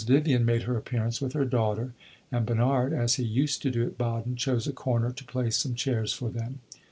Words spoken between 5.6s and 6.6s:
chairs for them.